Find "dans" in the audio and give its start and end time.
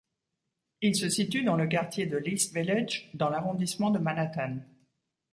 1.43-1.55, 3.13-3.29